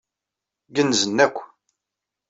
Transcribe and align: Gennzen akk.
Gennzen 0.75 1.17
akk. 1.25 1.37